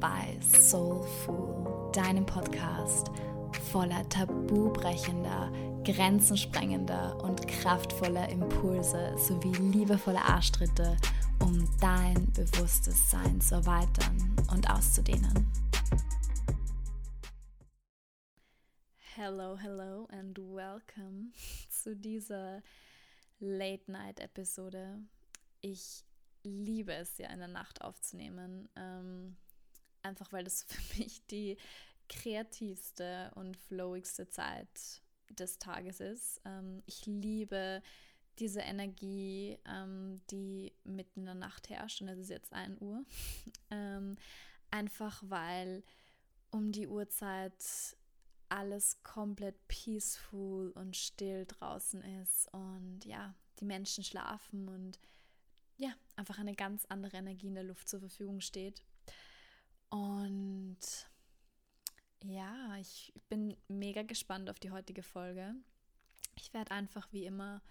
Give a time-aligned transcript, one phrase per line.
[0.00, 3.10] bei Soulful, deinem Podcast
[3.70, 5.52] voller tabubrechender,
[5.84, 10.96] grenzensprengender und kraftvoller Impulse sowie liebevoller Arschtritte,
[11.40, 15.46] um dein bewusstes Sein zu erweitern und auszudehnen.
[19.16, 21.32] Hello, hello and welcome
[21.68, 22.62] zu dieser
[23.38, 25.02] Late-Night-Episode.
[25.60, 26.04] Ich
[26.42, 28.70] liebe es ja in der Nacht aufzunehmen.
[28.76, 29.36] Ähm,
[30.02, 31.56] einfach weil das für mich die
[32.08, 36.40] kreativste und flowigste Zeit des Tages ist.
[36.44, 37.82] Ähm, ich liebe
[38.38, 43.04] diese Energie, ähm, die mitten in der Nacht herrscht und es ist jetzt 1 Uhr.
[43.70, 44.16] ähm,
[44.70, 45.84] einfach weil
[46.50, 47.54] um die Uhrzeit
[48.48, 54.98] alles komplett peaceful und still draußen ist und ja, die Menschen schlafen und
[55.76, 58.82] ja, einfach eine ganz andere Energie in der Luft zur Verfügung steht.
[59.90, 60.78] Und
[62.22, 65.54] ja, ich bin mega gespannt auf die heutige Folge.
[66.36, 67.62] Ich werde einfach wie immer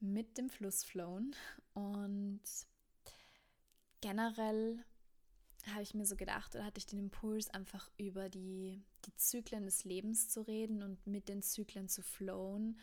[0.00, 1.34] mit dem Fluss flowen
[1.72, 2.42] und
[4.02, 4.84] generell
[5.72, 9.64] habe ich mir so gedacht oder hatte ich den Impuls, einfach über die, die Zyklen
[9.64, 12.78] des Lebens zu reden und mit den Zyklen zu flowen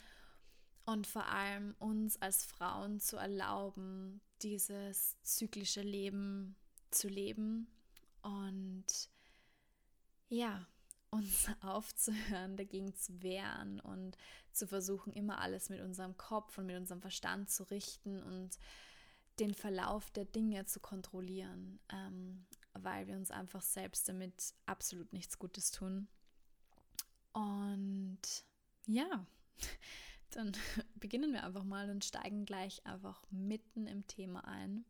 [0.86, 6.58] und vor allem uns als Frauen zu erlauben, dieses zyklische Leben
[6.92, 7.68] zu leben
[8.24, 8.86] und
[10.30, 10.66] ja,
[11.12, 14.18] uns aufzuhören, dagegen zu wehren und
[14.52, 18.58] zu versuchen, immer alles mit unserem Kopf und mit unserem Verstand zu richten und
[19.40, 25.40] den Verlauf der Dinge zu kontrollieren, ähm, weil wir uns einfach selbst damit absolut nichts
[25.40, 26.08] Gutes tun.
[27.32, 28.20] Und
[28.86, 29.26] ja,
[30.32, 30.52] dann
[30.96, 34.86] beginnen wir einfach mal und steigen gleich einfach mitten im Thema ein.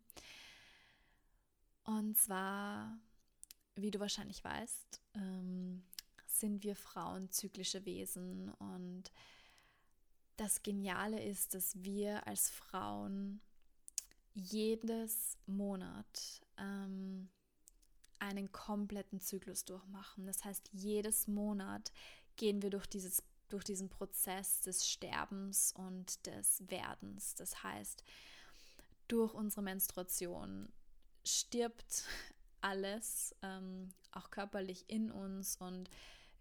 [1.84, 2.98] Und zwar,
[3.76, 5.84] wie du wahrscheinlich weißt, ähm,
[6.28, 9.12] sind wir Frauen zyklische Wesen und
[10.38, 13.42] das Geniale ist, dass wir als Frauen
[14.34, 17.30] jedes Monat ähm,
[18.20, 20.26] einen kompletten Zyklus durchmachen.
[20.26, 21.92] Das heißt, jedes Monat
[22.36, 27.36] gehen wir durch dieses durch diesen Prozess des Sterbens und des Werdens.
[27.36, 28.04] Das heißt,
[29.08, 30.74] durch unsere Menstruation
[31.24, 32.06] stirbt
[32.64, 35.90] alles, ähm, auch körperlich in uns und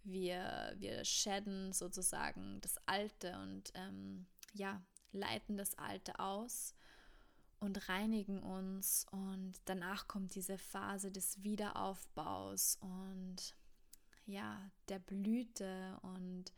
[0.04, 6.74] wir, wir shedden sozusagen das Alte und ähm, ja, leiten das Alte aus
[7.60, 13.54] und reinigen uns und danach kommt diese Phase des Wiederaufbaus und
[14.26, 16.52] ja, der Blüte und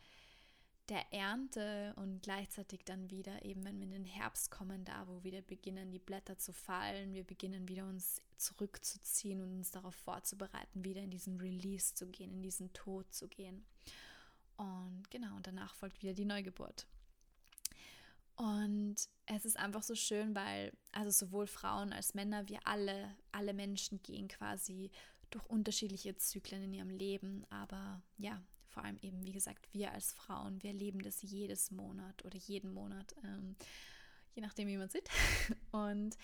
[0.89, 5.25] der Ernte und gleichzeitig dann wieder eben, wenn wir in den Herbst kommen, da wo
[5.25, 10.85] wieder beginnen die Blätter zu fallen, wir beginnen wieder uns zurückzuziehen und uns darauf vorzubereiten,
[10.85, 13.65] wieder in diesen Release zu gehen, in diesen Tod zu gehen.
[14.57, 16.87] Und genau, und danach folgt wieder die Neugeburt.
[18.37, 18.97] Und
[19.27, 24.03] es ist einfach so schön, weil also sowohl Frauen als Männer, wir alle, alle Menschen
[24.03, 24.91] gehen quasi
[25.31, 27.45] durch unterschiedliche Zyklen in ihrem Leben.
[27.51, 28.43] Aber ja,
[28.75, 32.73] vor allem eben, wie gesagt, wir als Frauen, wir erleben das jedes Monat oder jeden
[32.73, 33.55] Monat, ähm,
[34.35, 35.09] je nachdem, wie man sieht.
[35.71, 36.19] Und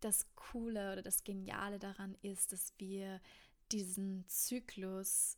[0.00, 3.20] das Coole oder das Geniale daran ist, dass wir
[3.70, 5.36] diesen Zyklus,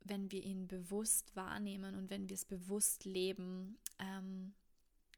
[0.00, 4.54] wenn wir ihn bewusst wahrnehmen und wenn wir es bewusst leben, ähm,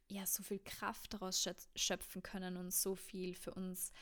[0.09, 1.47] ja, so viel Kraft daraus
[1.77, 3.93] schöpfen können und so viel für uns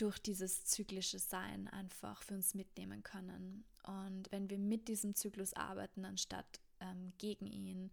[0.00, 3.64] durch dieses zyklische Sein einfach für uns mitnehmen können.
[3.82, 7.90] Und wenn wir mit diesem Zyklus arbeiten, anstatt ähm, gegen ihn,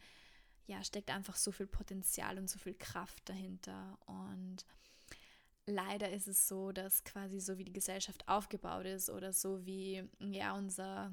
[0.67, 3.97] ja, steckt einfach so viel Potenzial und so viel Kraft dahinter.
[4.05, 4.65] Und
[5.65, 10.03] leider ist es so, dass quasi so wie die Gesellschaft aufgebaut ist oder so wie
[10.19, 11.11] ja unser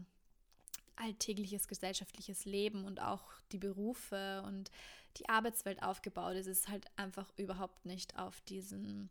[0.96, 4.70] alltägliches gesellschaftliches Leben und auch die Berufe und
[5.16, 9.10] die Arbeitswelt aufgebaut ist, ist halt einfach überhaupt nicht auf diesen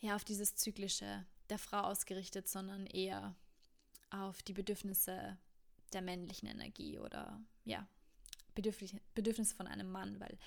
[0.00, 3.34] ja auf dieses Zyklische der Frau ausgerichtet, sondern eher
[4.10, 5.38] auf die Bedürfnisse
[5.92, 7.86] der männlichen Energie oder ja,
[8.54, 10.38] Bedürfnisse von einem Mann, weil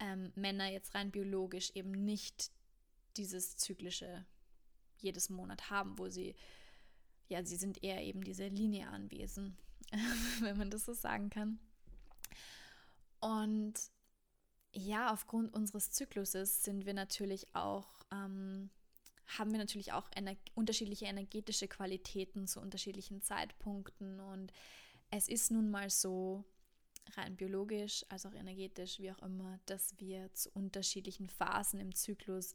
[0.00, 2.50] ähm, Männer jetzt rein biologisch eben nicht
[3.16, 4.26] dieses zyklische
[4.98, 6.34] jedes Monat haben, wo sie,
[7.28, 9.56] ja, sie sind eher eben diese linearen Wesen,
[10.40, 11.58] wenn man das so sagen kann.
[13.20, 13.74] Und
[14.72, 18.70] ja, aufgrund unseres Zykluses sind wir natürlich auch ähm,
[19.26, 24.20] haben wir natürlich auch ener unterschiedliche energetische Qualitäten zu unterschiedlichen Zeitpunkten.
[24.20, 24.52] Und
[25.10, 26.44] es ist nun mal so,
[27.14, 32.54] rein biologisch als auch energetisch, wie auch immer, dass wir zu unterschiedlichen Phasen im Zyklus,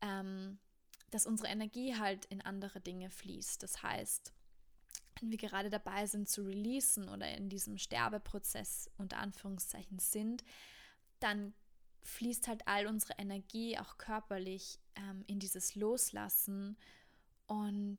[0.00, 0.58] ähm,
[1.10, 3.62] dass unsere Energie halt in andere Dinge fließt.
[3.62, 4.32] Das heißt,
[5.20, 10.44] wenn wir gerade dabei sind zu releasen oder in diesem Sterbeprozess unter Anführungszeichen sind,
[11.18, 11.54] dann
[12.02, 16.76] fließt halt all unsere Energie auch körperlich ähm, in dieses Loslassen
[17.46, 17.98] und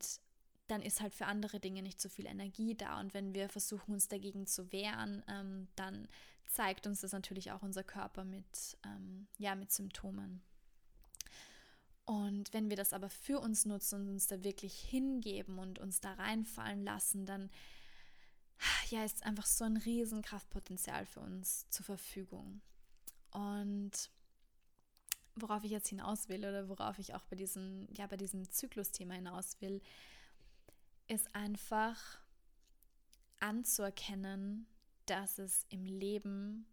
[0.68, 3.00] dann ist halt für andere Dinge nicht so viel Energie da.
[3.00, 6.08] Und wenn wir versuchen, uns dagegen zu wehren, ähm, dann
[6.46, 10.42] zeigt uns das natürlich auch unser Körper mit, ähm, ja, mit Symptomen.
[12.06, 16.00] Und wenn wir das aber für uns nutzen und uns da wirklich hingeben und uns
[16.00, 17.50] da reinfallen lassen, dann
[18.90, 22.62] ja, ist einfach so ein Riesenkraftpotenzial für uns zur Verfügung.
[23.32, 24.10] Und
[25.36, 29.14] worauf ich jetzt hinaus will oder worauf ich auch bei diesem, ja, bei diesem Zyklusthema
[29.14, 29.82] hinaus will,
[31.08, 32.20] ist einfach
[33.40, 34.68] anzuerkennen,
[35.06, 36.68] dass es im Leben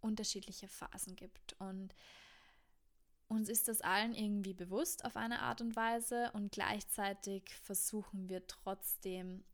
[0.00, 1.54] unterschiedliche Phasen gibt.
[1.60, 1.94] Und
[3.28, 8.46] uns ist das allen irgendwie bewusst auf eine Art und Weise und gleichzeitig versuchen wir
[8.46, 9.44] trotzdem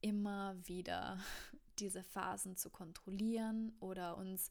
[0.00, 1.18] immer wieder
[1.78, 4.50] diese Phasen zu kontrollieren oder uns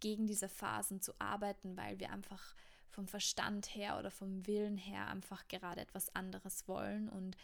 [0.00, 2.54] gegen diese Phasen zu arbeiten, weil wir einfach
[2.90, 7.36] vom Verstand her oder vom Willen her einfach gerade etwas anderes wollen und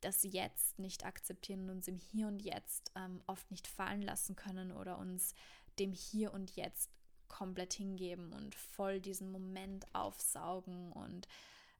[0.00, 4.36] das Jetzt nicht akzeptieren und uns im Hier und Jetzt ähm, oft nicht fallen lassen
[4.36, 5.34] können oder uns
[5.78, 6.90] dem Hier und Jetzt
[7.28, 11.26] komplett hingeben und voll diesen Moment aufsaugen und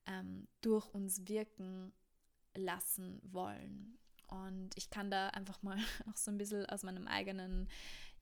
[0.07, 1.93] ähm, durch uns wirken
[2.55, 3.99] lassen wollen.
[4.33, 5.77] Und ich kann da einfach mal
[6.11, 7.69] auch so ein bisschen aus meinem eigenen,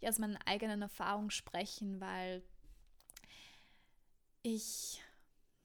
[0.01, 2.43] ja, aus meiner eigenen Erfahrung sprechen, weil
[4.43, 5.01] ich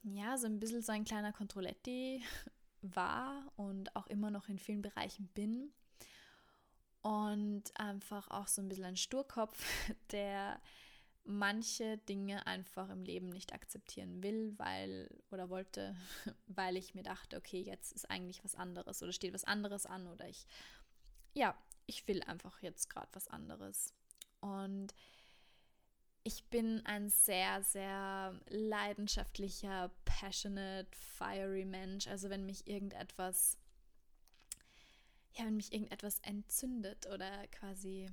[0.03, 2.23] ja so ein bisschen so ein kleiner Controletti
[2.81, 5.73] war und auch immer noch in vielen Bereichen bin.
[7.01, 9.63] Und einfach auch so ein bisschen ein Sturkopf,
[10.11, 10.59] der
[11.25, 15.95] manche Dinge einfach im Leben nicht akzeptieren will, weil oder wollte,
[16.47, 20.07] weil ich mir dachte, okay, jetzt ist eigentlich was anderes oder steht was anderes an
[20.07, 20.45] oder ich,
[21.33, 21.57] ja,
[21.87, 23.93] ich will einfach jetzt gerade was anderes.
[24.39, 24.93] Und
[26.23, 32.07] ich bin ein sehr, sehr leidenschaftlicher, passionate, fiery Mensch.
[32.07, 33.57] Also wenn mich irgendetwas,
[35.33, 38.09] ja, wenn mich irgendetwas entzündet oder quasi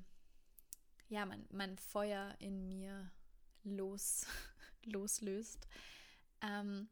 [1.12, 3.11] ja, mein, mein Feuer in mir
[3.64, 4.26] los,
[4.85, 5.69] loslöst,
[6.41, 6.88] ähm,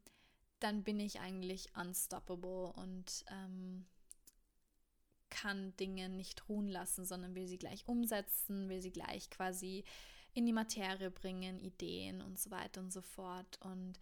[0.59, 3.87] dann bin ich eigentlich unstoppable und ähm,
[5.31, 9.83] kann Dinge nicht ruhen lassen, sondern will sie gleich umsetzen, will sie gleich quasi
[10.33, 13.59] in die Materie bringen, Ideen und so weiter und so fort.
[13.61, 13.97] Und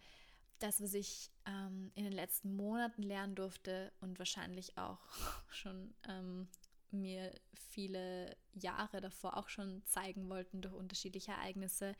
[0.58, 5.00] das, was ich ähm, in den letzten Monaten lernen durfte und wahrscheinlich auch
[5.48, 6.46] schon ähm,
[6.92, 11.94] mir viele Jahre davor auch schon zeigen wollten durch unterschiedliche Ereignisse,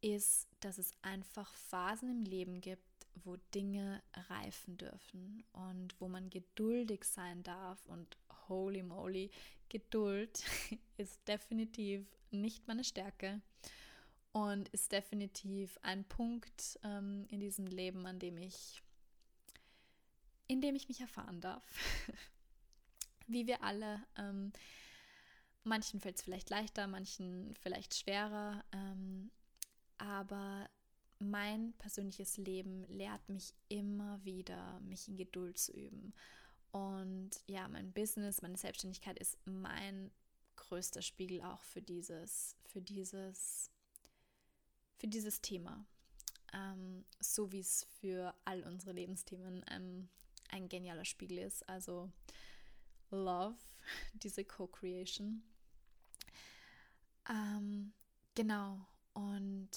[0.00, 6.30] ist, dass es einfach Phasen im Leben gibt, wo Dinge reifen dürfen und wo man
[6.30, 7.84] geduldig sein darf.
[7.86, 8.16] Und
[8.48, 9.30] holy moly,
[9.68, 10.42] Geduld
[10.96, 13.40] ist definitiv nicht meine Stärke
[14.32, 18.82] und ist definitiv ein Punkt ähm, in diesem Leben, an dem ich,
[20.46, 21.64] in dem ich mich erfahren darf.
[23.30, 24.02] wie wir alle.
[24.16, 24.52] Ähm,
[25.64, 28.64] manchen fällt es vielleicht leichter, manchen vielleicht schwerer.
[28.72, 29.30] Ähm,
[29.98, 30.68] aber
[31.18, 36.14] mein persönliches Leben lehrt mich immer wieder, mich in Geduld zu üben.
[36.72, 40.10] Und ja, mein Business, meine Selbstständigkeit ist mein
[40.56, 43.70] größter Spiegel auch für dieses, für dieses,
[44.96, 45.84] für dieses Thema.
[46.52, 50.08] Ähm, so wie es für all unsere Lebensthemen ähm,
[50.48, 51.68] ein genialer Spiegel ist.
[51.68, 52.10] Also
[53.10, 53.58] Love,
[54.14, 55.42] diese Co-Creation.
[57.28, 57.92] Ähm,
[58.34, 59.70] genau, und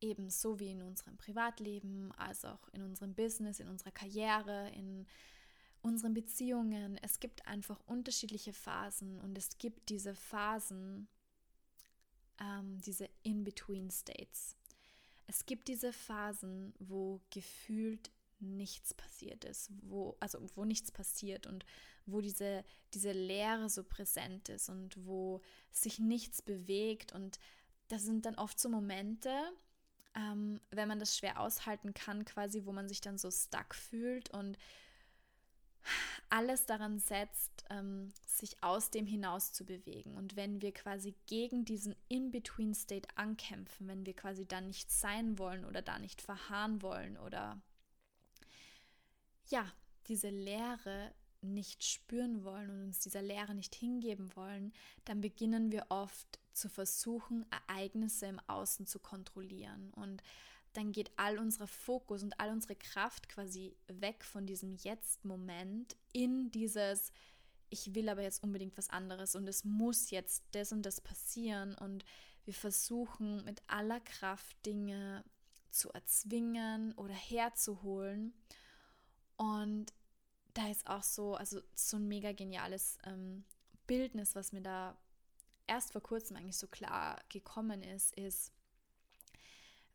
[0.00, 5.06] ebenso wie in unserem Privatleben, als auch in unserem Business, in unserer Karriere, in
[5.80, 6.96] unseren Beziehungen.
[6.98, 11.08] Es gibt einfach unterschiedliche Phasen und es gibt diese Phasen,
[12.40, 14.56] ähm, diese In-Between-States.
[15.26, 18.10] Es gibt diese Phasen, wo gefühlt
[18.42, 21.64] nichts passiert ist, wo, also wo nichts passiert und
[22.06, 27.12] wo diese, diese Leere so präsent ist und wo sich nichts bewegt.
[27.12, 27.38] Und
[27.88, 29.30] das sind dann oft so Momente,
[30.14, 34.30] ähm, wenn man das schwer aushalten kann, quasi, wo man sich dann so stuck fühlt
[34.30, 34.58] und
[36.28, 40.16] alles daran setzt, ähm, sich aus dem hinaus zu bewegen.
[40.16, 45.64] Und wenn wir quasi gegen diesen In-Between-State ankämpfen, wenn wir quasi da nicht sein wollen
[45.64, 47.60] oder da nicht verharren wollen oder
[49.48, 49.70] ja,
[50.08, 54.72] diese Leere nicht spüren wollen und uns dieser Leere nicht hingeben wollen,
[55.04, 59.92] dann beginnen wir oft zu versuchen, Ereignisse im Außen zu kontrollieren.
[59.94, 60.22] Und
[60.72, 66.50] dann geht all unser Fokus und all unsere Kraft quasi weg von diesem Jetzt-Moment in
[66.50, 67.12] dieses,
[67.68, 71.74] ich will aber jetzt unbedingt was anderes und es muss jetzt das und das passieren
[71.74, 72.04] und
[72.44, 75.24] wir versuchen mit aller Kraft Dinge
[75.70, 78.34] zu erzwingen oder herzuholen.
[79.42, 79.92] Und
[80.54, 83.44] da ist auch so, also so ein mega geniales ähm,
[83.88, 84.96] Bildnis, was mir da
[85.66, 88.52] erst vor kurzem eigentlich so klar gekommen ist, ist,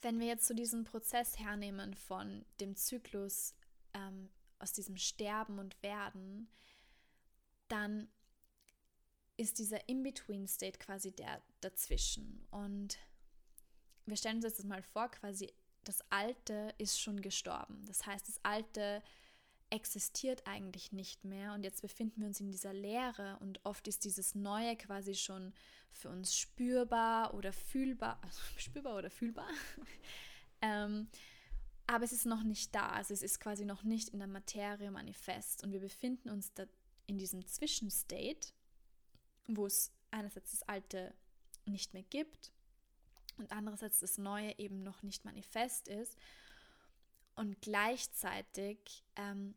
[0.02, 3.56] wenn wir jetzt so diesen Prozess hernehmen von dem Zyklus
[3.94, 6.50] ähm, aus diesem Sterben und Werden,
[7.70, 8.10] dann
[9.38, 12.46] ist dieser In-Between-State quasi der dazwischen.
[12.52, 12.98] Und
[14.06, 15.54] wir stellen uns jetzt mal vor, quasi
[15.86, 17.86] das Alte ist schon gestorben.
[17.86, 19.02] Das heißt, das Alte
[19.70, 24.06] existiert eigentlich nicht mehr und jetzt befinden wir uns in dieser Leere und oft ist
[24.06, 25.54] dieses Neue quasi schon
[25.92, 28.22] für uns spürbar oder fühlbar,
[28.58, 29.50] spürbar oder fühlbar.
[30.62, 31.10] ähm,
[31.86, 34.92] aber es ist noch nicht da, also es ist quasi noch nicht in der Materie
[34.92, 36.66] manifest und wir befinden uns da
[37.08, 38.52] in diesem Zwischenstate,
[39.48, 41.14] wo es einerseits das Alte
[41.66, 42.52] nicht mehr gibt
[43.38, 46.18] und andererseits das Neue eben noch nicht manifest ist.
[47.38, 49.56] Und gleichzeitig ähm,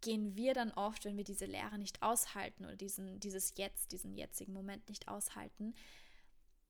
[0.00, 4.12] gehen wir dann oft, wenn wir diese Lehre nicht aushalten oder diesen, dieses Jetzt, diesen
[4.12, 5.74] jetzigen Moment nicht aushalten,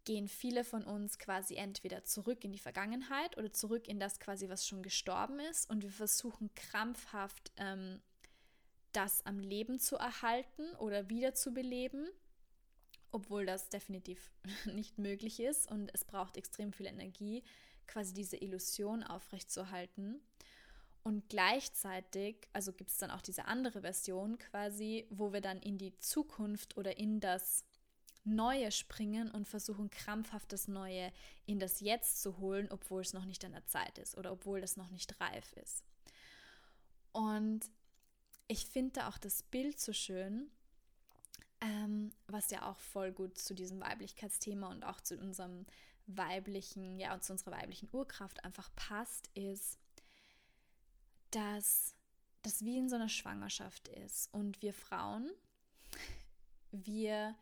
[0.05, 4.49] gehen viele von uns quasi entweder zurück in die Vergangenheit oder zurück in das quasi,
[4.49, 5.69] was schon gestorben ist.
[5.69, 8.01] Und wir versuchen krampfhaft, ähm,
[8.93, 12.07] das am Leben zu erhalten oder wieder zu beleben
[13.15, 14.33] obwohl das definitiv
[14.67, 17.45] nicht möglich ist und es braucht extrem viel Energie,
[17.87, 20.21] quasi diese Illusion aufrechtzuerhalten.
[21.05, 25.77] Und gleichzeitig, also gibt es dann auch diese andere Version quasi, wo wir dann in
[25.77, 27.65] die Zukunft oder in das
[28.25, 31.13] Neue springen und versuchen krampfhaft das Neue
[31.45, 34.63] in das Jetzt zu holen, obwohl es noch nicht an der Zeit ist oder obwohl
[34.63, 35.85] es noch nicht reif ist.
[37.13, 37.71] Und
[38.49, 40.51] ich finde auch das Bild so schön,
[41.61, 45.67] ähm, was ja auch voll gut zu diesem Weiblichkeitsthema und auch zu unserem
[46.07, 49.79] weiblichen, ja, und zu unserer weiblichen Urkraft einfach passt, ist,
[51.35, 51.95] dass
[52.43, 54.33] das wie in so einer Schwangerschaft ist.
[54.33, 55.31] Und wir Frauen,
[56.71, 57.35] wir,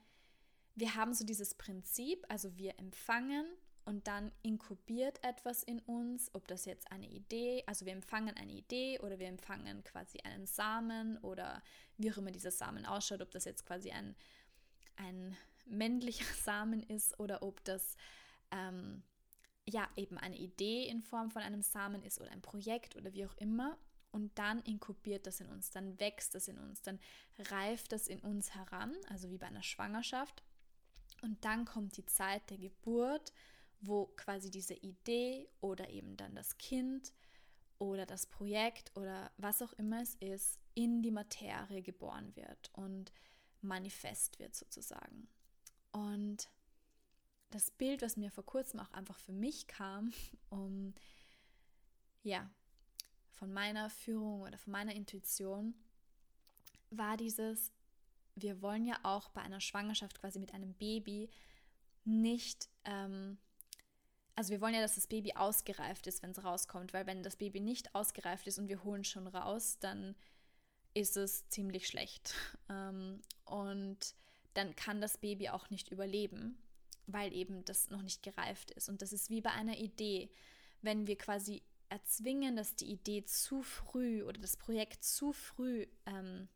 [0.74, 3.46] wir haben so dieses Prinzip, also wir empfangen
[3.84, 8.52] und dann inkubiert etwas in uns, ob das jetzt eine Idee, also wir empfangen eine
[8.52, 11.62] Idee oder wir empfangen quasi einen Samen oder
[11.98, 14.14] wie auch immer dieser Samen ausschaut, ob das jetzt quasi ein,
[14.96, 17.96] ein männlicher Samen ist oder ob das
[18.52, 19.02] ähm,
[19.68, 23.26] ja eben eine Idee in Form von einem Samen ist oder ein Projekt oder wie
[23.26, 23.78] auch immer.
[24.10, 26.98] Und dann inkubiert das in uns, dann wächst das in uns, dann
[27.38, 30.42] reift das in uns heran, also wie bei einer Schwangerschaft.
[31.22, 33.32] Und dann kommt die Zeit der Geburt
[33.82, 37.12] wo quasi diese Idee oder eben dann das Kind
[37.78, 43.12] oder das Projekt oder was auch immer es ist, in die Materie geboren wird und
[43.60, 45.28] manifest wird sozusagen.
[45.90, 46.48] Und
[47.52, 50.12] das Bild, was mir vor kurzem auch einfach für mich kam,
[50.50, 50.94] um
[52.22, 52.50] ja,
[53.30, 55.74] von meiner Führung oder von meiner Intuition,
[56.90, 57.72] war dieses,
[58.34, 61.30] wir wollen ja auch bei einer Schwangerschaft quasi mit einem Baby
[62.04, 63.38] nicht ähm,
[64.34, 67.36] also wir wollen ja, dass das Baby ausgereift ist, wenn es rauskommt, weil wenn das
[67.36, 70.14] Baby nicht ausgereift ist und wir holen schon raus, dann
[70.94, 72.34] ist es ziemlich schlecht.
[72.68, 74.14] Ähm, und
[74.54, 76.56] dann kann das Baby auch nicht überleben,
[77.06, 78.88] weil eben das noch nicht gereift ist.
[78.88, 80.30] Und das ist wie bei einer Idee.
[80.80, 86.48] Wenn wir quasi erzwingen, dass die Idee zu früh oder das Projekt zu früh ähm,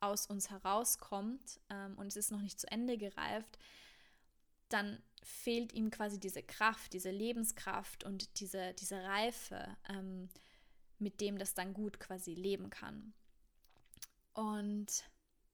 [0.00, 3.58] aus uns herauskommt ähm, und es ist noch nicht zu Ende gereift,
[4.68, 10.28] dann fehlt ihm quasi diese Kraft, diese Lebenskraft und diese, diese Reife, ähm,
[10.98, 13.12] mit dem das dann gut quasi leben kann.
[14.34, 15.04] Und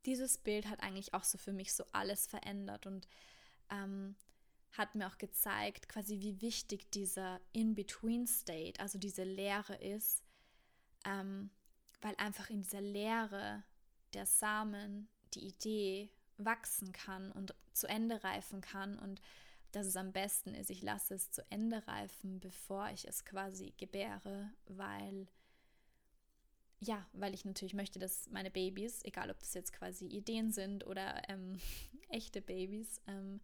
[0.04, 3.08] dieses Bild hat eigentlich auch so für mich so alles verändert und
[3.74, 4.14] ähm,
[4.72, 10.22] hat mir auch gezeigt, quasi wie wichtig dieser In-Between-State, also diese Leere ist,
[11.04, 11.50] ähm,
[12.00, 13.62] weil einfach in dieser Leere
[14.14, 19.20] der Samen, die Idee wachsen kann und zu Ende reifen kann und
[19.72, 23.74] dass es am besten ist, ich lasse es zu Ende reifen, bevor ich es quasi
[23.76, 25.26] gebäre, weil
[26.80, 30.86] ja, weil ich natürlich möchte, dass meine Babys, egal ob das jetzt quasi Ideen sind
[30.86, 31.58] oder ähm,
[32.08, 33.40] echte Babys, ähm,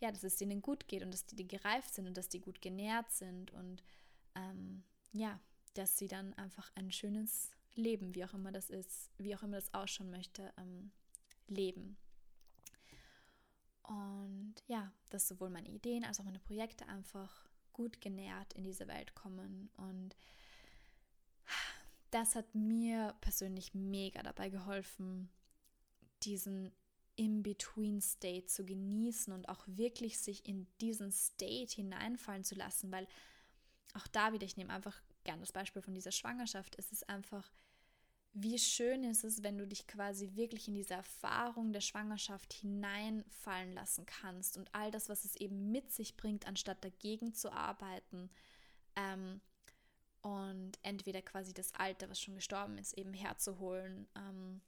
[0.00, 2.40] ja, dass es denen gut geht und dass die, die gereift sind und dass die
[2.40, 3.82] gut genährt sind und
[4.34, 5.40] ähm, ja,
[5.74, 9.56] dass sie dann einfach ein schönes Leben, wie auch immer das ist, wie auch immer
[9.56, 10.90] das ausschauen möchte, ähm,
[11.46, 11.96] leben.
[13.82, 18.88] Und ja, dass sowohl meine Ideen als auch meine Projekte einfach gut genährt in diese
[18.88, 19.70] Welt kommen.
[19.76, 20.16] Und
[22.10, 25.28] das hat mir persönlich mega dabei geholfen,
[26.22, 26.72] diesen
[27.16, 33.06] In-Between-State zu genießen und auch wirklich sich in diesen State hineinfallen zu lassen, weil
[33.94, 37.50] auch da wieder, ich nehme einfach gerne das Beispiel von dieser Schwangerschaft, es ist einfach,
[38.32, 43.72] wie schön ist es, wenn du dich quasi wirklich in diese Erfahrung der Schwangerschaft hineinfallen
[43.72, 48.28] lassen kannst und all das, was es eben mit sich bringt, anstatt dagegen zu arbeiten
[48.94, 49.40] ähm,
[50.20, 54.60] und entweder quasi das Alte, was schon gestorben ist, eben herzuholen, ähm,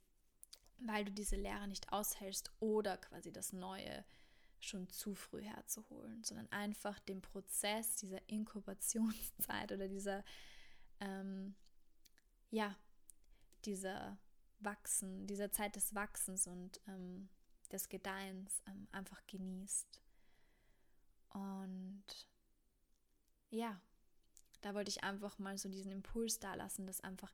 [0.81, 4.03] weil du diese Lehre nicht aushältst oder quasi das Neue
[4.59, 10.23] schon zu früh herzuholen, sondern einfach den Prozess dieser Inkubationszeit oder dieser,
[10.99, 11.55] ähm,
[12.51, 12.75] ja,
[13.65, 14.17] dieser
[14.59, 17.29] Wachsen, dieser Zeit des Wachsens und ähm,
[17.71, 20.01] des Gedeihens ähm, einfach genießt.
[21.29, 22.03] Und
[23.49, 23.79] ja,
[24.61, 27.33] da wollte ich einfach mal so diesen Impuls da lassen, dass einfach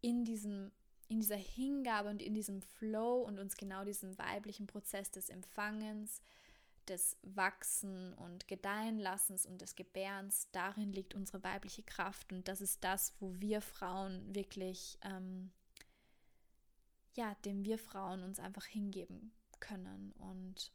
[0.00, 0.70] in diesem
[1.08, 6.22] in dieser Hingabe und in diesem Flow und uns genau diesen weiblichen Prozess des Empfangens,
[6.88, 12.84] des Wachsen und Gedeihenlassens und des Gebärens, darin liegt unsere weibliche Kraft und das ist
[12.84, 15.50] das, wo wir Frauen wirklich, ähm,
[17.14, 20.72] ja, dem wir Frauen uns einfach hingeben können und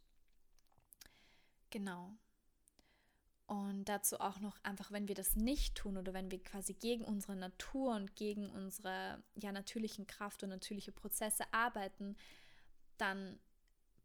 [1.70, 2.18] genau.
[3.50, 7.04] Und dazu auch noch einfach, wenn wir das nicht tun oder wenn wir quasi gegen
[7.04, 12.16] unsere Natur und gegen unsere ja natürlichen Kraft und natürliche Prozesse arbeiten,
[13.00, 13.40] dann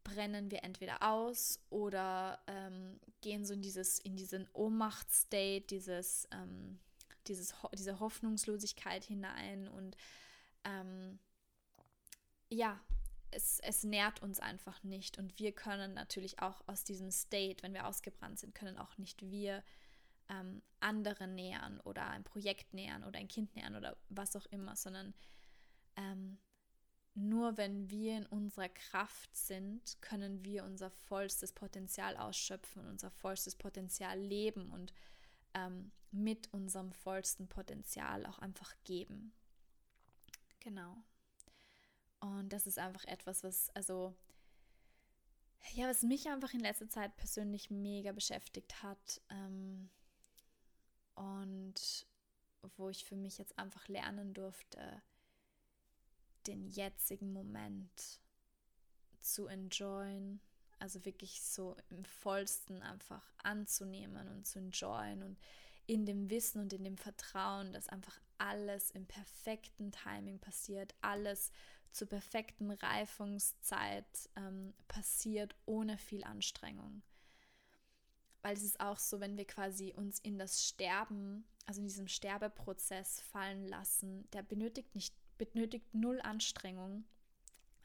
[0.03, 6.79] brennen wir entweder aus oder ähm, gehen so in dieses, in diesen Ohnmachtstate, dieses, ähm,
[7.27, 9.95] dieses, diese Hoffnungslosigkeit hinein und
[10.63, 11.19] ähm,
[12.49, 12.79] ja,
[13.35, 17.73] es, es nährt uns einfach nicht und wir können natürlich auch aus diesem State, wenn
[17.73, 19.63] wir ausgebrannt sind, können auch nicht wir
[20.29, 24.75] ähm, andere nähern oder ein Projekt nähern oder ein Kind nähern oder was auch immer,
[24.75, 25.13] sondern
[25.97, 26.39] ähm,
[27.13, 33.55] nur wenn wir in unserer Kraft sind, können wir unser vollstes Potenzial ausschöpfen, unser vollstes
[33.55, 34.93] Potenzial leben und
[35.53, 39.33] ähm, mit unserem vollsten Potenzial auch einfach geben.
[40.59, 41.03] Genau.
[42.25, 44.15] Und das ist einfach etwas, was, also,
[45.73, 49.21] ja, was mich einfach in letzter Zeit persönlich mega beschäftigt hat.
[49.29, 49.89] Ähm,
[51.15, 52.07] und
[52.77, 55.01] wo ich für mich jetzt einfach lernen durfte,
[56.47, 58.19] den jetzigen Moment
[59.19, 60.41] zu enjoyen,
[60.79, 65.37] also wirklich so im vollsten einfach anzunehmen und zu enjoyen und
[65.87, 71.51] in dem Wissen und in dem Vertrauen, dass einfach alles im perfekten Timing passiert, alles
[71.95, 77.01] zur perfekten Reifungszeit ähm, passiert, ohne viel Anstrengung.
[78.41, 82.07] Weil es ist auch so, wenn wir quasi uns in das Sterben, also in diesem
[82.07, 87.05] Sterbeprozess fallen lassen, der benötigt nicht benötigt null Anstrengung,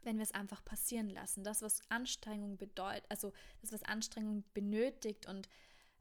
[0.03, 1.45] wenn wir es einfach passieren lassen.
[1.45, 5.49] Das, was Anstrengung bedeutet, also das, was Anstrengung benötigt und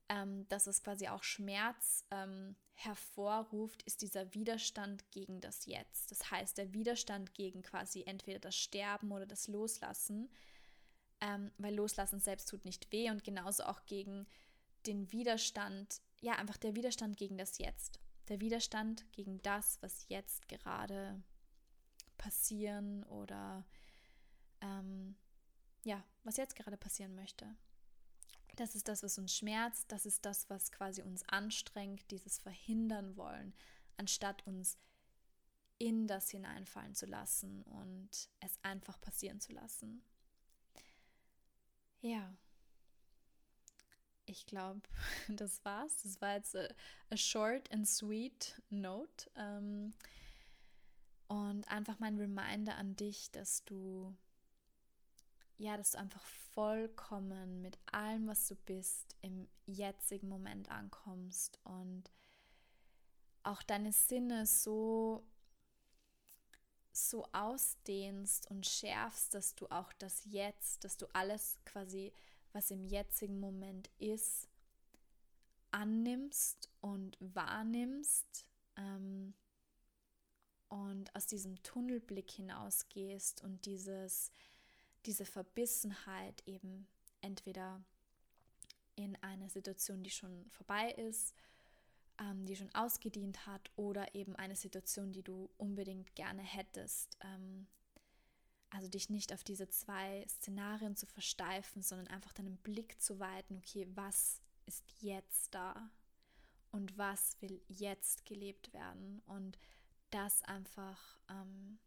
[0.10, 6.12] ähm, dass es quasi auch Schmerz ähm, hervorruft, ist dieser Widerstand gegen das Jetzt.
[6.12, 10.30] Das heißt, der Widerstand gegen quasi entweder das Sterben oder das Loslassen,
[11.22, 14.26] ähm, weil Loslassen selbst tut nicht weh und genauso auch gegen
[14.86, 18.00] den Widerstand, ja, einfach der Widerstand gegen das Jetzt.
[18.30, 21.22] Der Widerstand gegen das, was jetzt gerade
[22.18, 23.66] passieren oder
[24.62, 25.16] ähm,
[25.84, 27.56] ja, was jetzt gerade passieren möchte.
[28.60, 33.16] Das ist das, was uns schmerzt, das ist das, was quasi uns anstrengt, dieses verhindern
[33.16, 33.54] wollen,
[33.96, 34.78] anstatt uns
[35.78, 38.10] in das hineinfallen zu lassen und
[38.42, 40.04] es einfach passieren zu lassen.
[42.02, 42.36] Ja,
[44.26, 44.82] ich glaube,
[45.30, 46.02] das war's.
[46.04, 46.68] Das war jetzt a,
[47.10, 49.32] a short and sweet note.
[49.36, 49.94] Ähm,
[51.30, 54.14] und einfach mein Reminder an dich, dass du,
[55.60, 62.10] ja, dass du einfach vollkommen mit allem, was du bist, im jetzigen Moment ankommst und
[63.44, 65.24] auch deine Sinne so
[66.92, 72.12] so ausdehnst und schärfst, dass du auch das Jetzt, dass du alles quasi,
[72.52, 74.50] was im jetzigen Moment ist,
[75.72, 78.46] annimmst und wahrnimmst.
[78.76, 79.34] Ähm,
[80.68, 84.32] und aus diesem Tunnelblick hinausgehst und dieses,
[85.06, 86.88] diese Verbissenheit eben
[87.22, 87.84] entweder
[88.96, 91.34] in eine Situation, die schon vorbei ist,
[92.20, 97.18] ähm, die schon ausgedient hat, oder eben eine Situation, die du unbedingt gerne hättest.
[97.22, 97.68] Ähm,
[98.72, 103.58] also dich nicht auf diese zwei Szenarien zu versteifen, sondern einfach deinen Blick zu weiten,
[103.58, 105.90] okay, was ist jetzt da?
[106.72, 109.24] Und was will jetzt gelebt werden?
[109.26, 109.58] Und
[110.12, 111.80] das einfach ähm,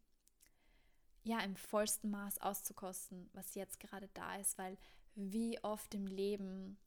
[1.25, 4.77] ja im vollsten Maß auszukosten, was jetzt gerade da ist, weil
[5.15, 6.79] wie oft im Leben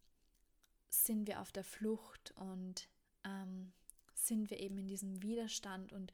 [0.90, 2.90] sind wir auf der Flucht und
[3.24, 3.74] ähm,
[4.14, 6.12] sind wir eben in diesem Widerstand und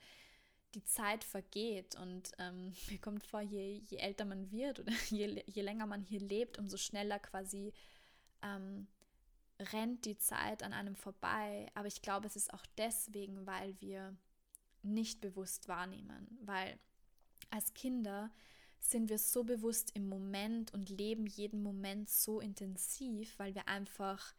[0.73, 5.43] die Zeit vergeht und ähm, mir kommt vor, je, je älter man wird oder je,
[5.45, 7.73] je länger man hier lebt, umso schneller quasi
[8.41, 8.87] ähm,
[9.73, 11.69] rennt die Zeit an einem vorbei.
[11.75, 14.15] Aber ich glaube, es ist auch deswegen, weil wir
[14.81, 16.79] nicht bewusst wahrnehmen, weil
[17.51, 18.31] als Kinder
[18.79, 24.33] sind wir so bewusst im Moment und leben jeden Moment so intensiv, weil wir einfach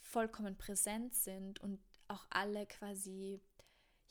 [0.00, 3.40] vollkommen präsent sind und auch alle quasi,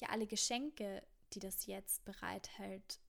[0.01, 2.99] ja, alle Geschenke, die das jetzt bereithält,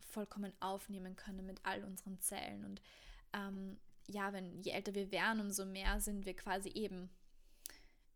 [0.00, 2.64] vollkommen aufnehmen können mit all unseren Zellen.
[2.64, 2.82] Und
[3.32, 7.10] ähm, ja, wenn je älter wir werden, umso mehr sind wir quasi eben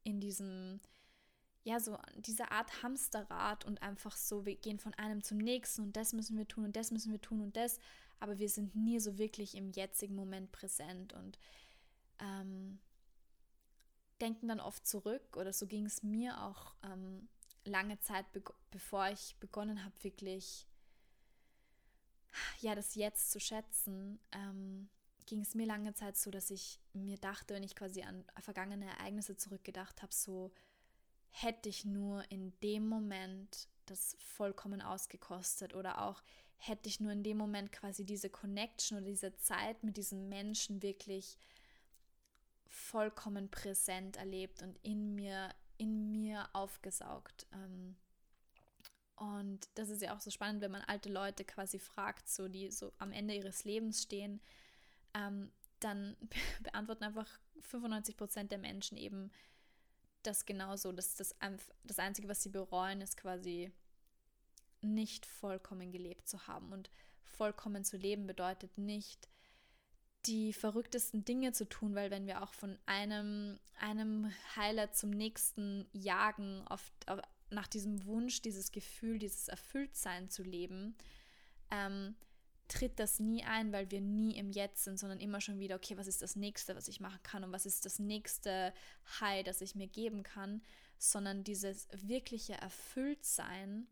[0.02, 0.80] in diesem,
[1.66, 5.96] ja, so dieser Art Hamsterrad und einfach so, wir gehen von einem zum nächsten und
[5.96, 7.80] das müssen wir tun und das müssen wir tun und das,
[8.20, 11.40] aber wir sind nie so wirklich im jetzigen Moment präsent und
[12.20, 12.78] ähm,
[14.20, 17.28] denken dann oft zurück oder so ging es mir auch ähm,
[17.64, 20.68] lange Zeit, be bevor ich begonnen habe, wirklich
[22.60, 24.88] ja, das Jetzt zu schätzen, ähm,
[25.26, 28.86] ging es mir lange Zeit so, dass ich mir dachte, wenn ich quasi an vergangene
[28.86, 30.52] Ereignisse zurückgedacht habe, so
[31.30, 36.22] hätte ich nur in dem Moment das vollkommen ausgekostet oder auch
[36.58, 40.82] hätte ich nur in dem Moment quasi diese Connection oder diese Zeit mit diesem Menschen
[40.82, 41.38] wirklich
[42.66, 47.46] vollkommen präsent erlebt und in mir, in mir aufgesaugt.
[47.52, 47.96] Ähm,
[49.16, 52.70] und das ist ja auch so spannend, wenn man alte Leute quasi fragt, so die
[52.70, 54.40] so am Ende ihres Lebens stehen,
[55.14, 56.16] ähm, dann
[56.62, 57.28] beantworten einfach
[57.60, 59.30] 95 Prozent der Menschen eben
[60.26, 60.92] das genauso.
[60.92, 61.34] Das, das,
[61.84, 63.72] das Einzige, was sie bereuen, ist quasi
[64.82, 66.72] nicht vollkommen gelebt zu haben.
[66.72, 66.90] Und
[67.22, 69.28] vollkommen zu leben bedeutet nicht,
[70.26, 75.86] die verrücktesten Dinge zu tun, weil wenn wir auch von einem, einem Highlight zum nächsten
[75.92, 76.92] jagen, oft
[77.50, 80.96] nach diesem Wunsch, dieses Gefühl, dieses Erfülltsein zu leben,
[81.70, 82.16] ähm,
[82.68, 85.96] tritt das nie ein, weil wir nie im Jetzt sind, sondern immer schon wieder, okay,
[85.96, 88.72] was ist das nächste, was ich machen kann und was ist das nächste
[89.20, 90.62] High, das ich mir geben kann,
[90.98, 93.86] sondern dieses wirkliche Erfülltsein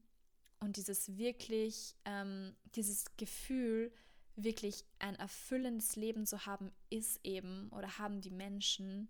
[0.61, 3.93] und dieses wirklich, ähm, dieses Gefühl,
[4.37, 9.09] wirklich ein erfüllendes Leben zu haben, ist eben oder haben die Menschen,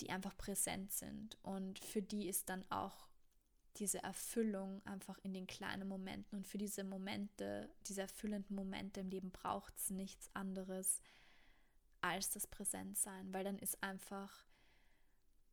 [0.00, 1.38] die einfach präsent sind.
[1.42, 3.08] Und für die ist dann auch
[3.76, 6.38] diese Erfüllung einfach in den kleinen Momenten.
[6.38, 11.00] Und für diese Momente, diese erfüllenden Momente im Leben braucht es nichts anderes
[12.00, 14.46] als das Präsentsein, weil dann ist einfach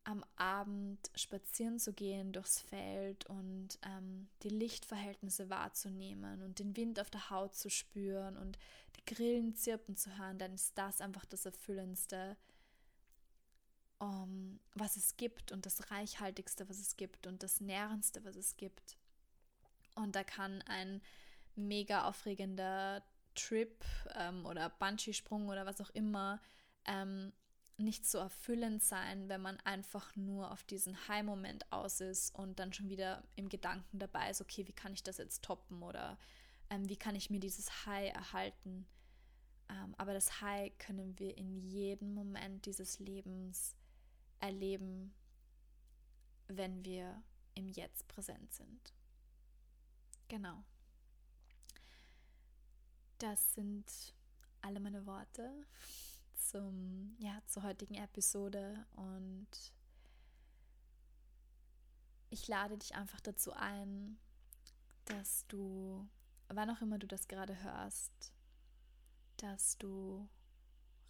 [0.03, 6.99] am Abend spazieren zu gehen durchs Feld und ähm, die Lichtverhältnisse wahrzunehmen und den Wind
[6.99, 8.57] auf der Haut zu spüren und
[8.95, 12.37] die Grillen zirpen zu hören, dann ist das einfach das Erfüllendste,
[13.99, 18.57] um, was es gibt und das Reichhaltigste, was es gibt und das Nährendste, was es
[18.57, 18.97] gibt.
[19.95, 21.01] Und da kann ein
[21.55, 23.03] mega aufregender
[23.35, 23.83] Trip
[24.15, 26.41] ähm, oder Bungee-Sprung oder was auch immer
[26.85, 27.33] ähm,
[27.77, 32.73] nicht so erfüllend sein, wenn man einfach nur auf diesen High-Moment aus ist und dann
[32.73, 36.17] schon wieder im Gedanken dabei ist, okay, wie kann ich das jetzt toppen oder
[36.69, 38.85] ähm, wie kann ich mir dieses High erhalten.
[39.69, 43.75] Ähm, aber das High können wir in jedem Moment dieses Lebens
[44.39, 45.13] erleben,
[46.47, 47.23] wenn wir
[47.55, 48.93] im Jetzt präsent sind.
[50.27, 50.63] Genau.
[53.17, 54.15] Das sind
[54.61, 55.65] alle meine Worte
[56.35, 59.73] zum, ja, zur heutigen Episode und
[62.29, 64.19] ich lade dich einfach dazu ein,
[65.05, 66.07] dass du,
[66.47, 68.31] wann auch immer du das gerade hörst,
[69.37, 70.29] dass du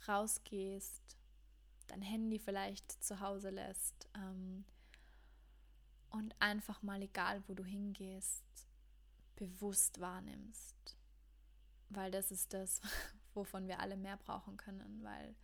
[0.07, 1.18] rausgehst
[1.91, 4.65] dein Handy vielleicht zu Hause lässt ähm,
[6.10, 8.43] und einfach mal, egal wo du hingehst,
[9.36, 10.97] bewusst wahrnimmst.
[11.89, 12.82] Weil das ist das,
[13.34, 15.36] wovon wir alle mehr brauchen können, weil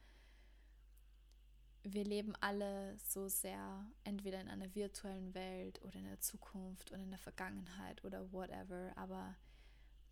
[1.83, 7.03] wir leben alle so sehr entweder in einer virtuellen Welt oder in der Zukunft oder
[7.03, 9.35] in der Vergangenheit oder whatever, aber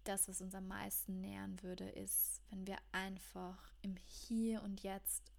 [0.04, 5.33] das, was uns am meisten nähern würde, ist, wenn wir einfach im Hier und Jetzt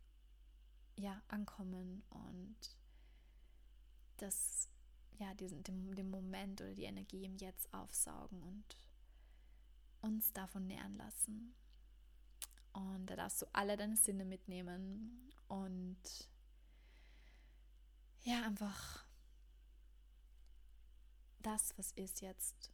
[0.97, 2.57] ja, ankommen und
[4.19, 4.69] das,
[5.19, 8.79] ja, diesen, den, den Moment oder die Energie im Jetzt aufsaugen und
[10.01, 11.55] uns davon nähern lassen.
[12.73, 16.29] Und da darfst du alle deine Sinne mitnehmen und
[18.23, 19.05] ja, einfach
[21.41, 22.73] das, was ist jetzt,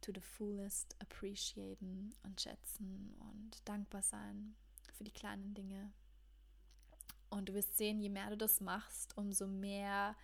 [0.00, 4.56] to the fullest appreciaten und schätzen und dankbar sein
[4.94, 5.92] für die kleinen Dinge.
[7.30, 10.16] Und du wirst sehen, je mehr du das machst, umso mehr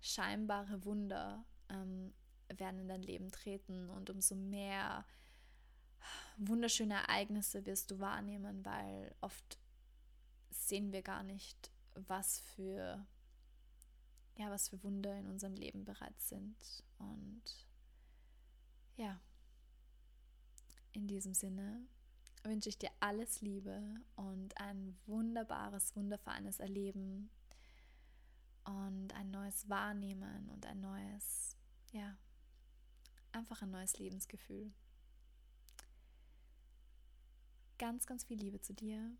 [0.00, 2.12] scheinbare Wunder ähm,
[2.48, 5.04] werden in dein Leben treten und umso mehr
[6.36, 9.58] wunderschöne Ereignisse wirst du wahrnehmen, weil oft
[10.50, 13.06] sehen wir gar nicht, was für
[14.36, 16.56] ja, was für Wunder in unserem Leben bereits sind.
[16.98, 17.42] Und
[18.96, 19.18] ja,
[20.92, 21.86] in diesem Sinne
[22.48, 23.82] wünsche ich dir alles Liebe
[24.16, 27.30] und ein wunderbares, wundervolles Erleben
[28.64, 31.56] und ein neues Wahrnehmen und ein neues,
[31.92, 32.16] ja,
[33.32, 34.72] einfach ein neues Lebensgefühl.
[37.78, 39.10] Ganz, ganz viel Liebe zu dir.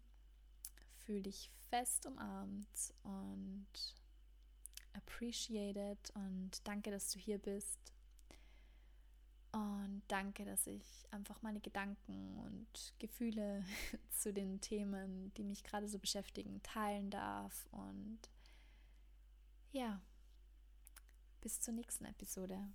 [1.04, 3.68] Fühl dich fest umarmt und
[4.94, 7.95] appreciated und danke, dass du hier bist.
[9.56, 13.64] Und danke, dass ich einfach meine Gedanken und Gefühle
[14.10, 17.66] zu den Themen, die mich gerade so beschäftigen, teilen darf.
[17.70, 18.18] Und
[19.72, 20.02] ja,
[21.40, 22.68] bis zur nächsten Episode.